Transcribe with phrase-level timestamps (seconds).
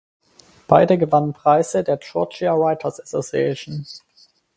[0.67, 3.85] Beide gewannen Preise der "Georgia Writers Association".